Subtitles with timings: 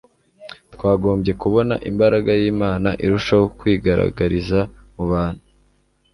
[0.73, 4.59] twagombye kubona imbaraga yImana irushaho kwigaragariza
[4.95, 5.45] mu bantu